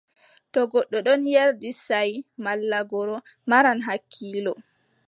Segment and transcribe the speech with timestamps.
[0.51, 2.13] To goɗɗo ɗon yerdi saaʼi
[2.43, 3.17] malla gooro,
[3.49, 4.51] maran hakkiilo.